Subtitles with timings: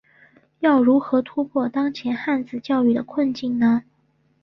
[0.61, 3.83] 要如何突破当前汉字教育的困境呢？